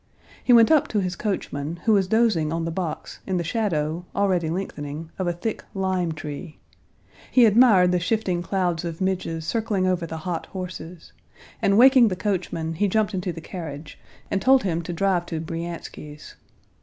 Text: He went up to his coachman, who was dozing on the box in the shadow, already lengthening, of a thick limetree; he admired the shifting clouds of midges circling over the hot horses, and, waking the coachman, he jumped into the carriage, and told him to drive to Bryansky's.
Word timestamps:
He 0.43 0.51
went 0.51 0.71
up 0.71 0.87
to 0.87 0.99
his 0.99 1.15
coachman, 1.15 1.75
who 1.85 1.93
was 1.93 2.07
dozing 2.07 2.51
on 2.51 2.65
the 2.65 2.71
box 2.71 3.19
in 3.27 3.37
the 3.37 3.43
shadow, 3.43 4.03
already 4.15 4.49
lengthening, 4.49 5.11
of 5.19 5.27
a 5.27 5.31
thick 5.33 5.63
limetree; 5.75 6.57
he 7.31 7.45
admired 7.45 7.91
the 7.91 7.99
shifting 7.99 8.41
clouds 8.41 8.83
of 8.83 8.99
midges 8.99 9.45
circling 9.45 9.85
over 9.85 10.07
the 10.07 10.17
hot 10.25 10.47
horses, 10.47 11.13
and, 11.61 11.77
waking 11.77 12.07
the 12.07 12.15
coachman, 12.15 12.73
he 12.73 12.87
jumped 12.87 13.13
into 13.13 13.31
the 13.31 13.41
carriage, 13.41 13.99
and 14.31 14.41
told 14.41 14.63
him 14.63 14.81
to 14.81 14.91
drive 14.91 15.27
to 15.27 15.39
Bryansky's. 15.39 16.35